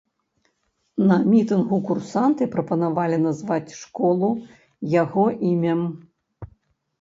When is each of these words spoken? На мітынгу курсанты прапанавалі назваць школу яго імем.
На 1.09 1.17
мітынгу 1.33 1.77
курсанты 1.89 2.47
прапанавалі 2.55 3.19
назваць 3.27 3.75
школу 3.83 4.31
яго 5.03 5.25
імем. 5.51 5.81